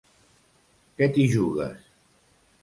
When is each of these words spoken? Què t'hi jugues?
Què 1.01 1.09
t'hi 1.17 1.27
jugues? 1.35 1.87